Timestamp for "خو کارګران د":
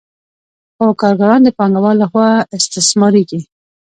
0.75-1.49